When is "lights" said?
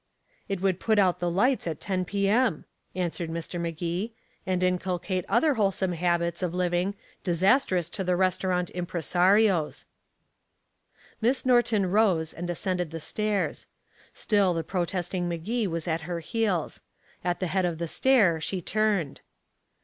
1.29-1.67